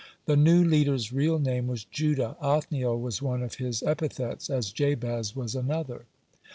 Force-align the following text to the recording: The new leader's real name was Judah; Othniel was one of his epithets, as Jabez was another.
The 0.25 0.35
new 0.35 0.63
leader's 0.63 1.13
real 1.13 1.37
name 1.37 1.67
was 1.67 1.83
Judah; 1.83 2.35
Othniel 2.41 2.99
was 2.99 3.21
one 3.21 3.43
of 3.43 3.57
his 3.59 3.83
epithets, 3.83 4.49
as 4.49 4.71
Jabez 4.71 5.35
was 5.35 5.53
another. 5.53 6.07